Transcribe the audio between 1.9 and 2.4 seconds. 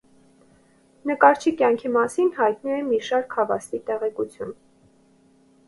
մասին